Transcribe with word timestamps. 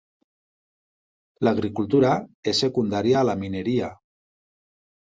L'agricultura 1.47 2.15
és 2.53 2.65
secundària 2.67 3.21
a 3.21 3.31
la 3.31 3.39
mineria. 3.45 3.97